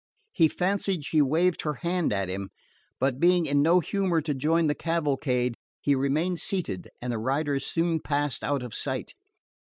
[0.31, 2.49] He fancied she waved her hand to him;
[2.99, 7.67] but being in no humour to join the cavalcade, he remained seated, and the riders
[7.67, 9.13] soon passed out of sight.